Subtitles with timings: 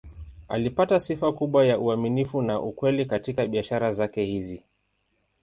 [0.47, 4.63] Alipata sifa kubwa ya uaminifu na ukweli katika biashara zake hizi.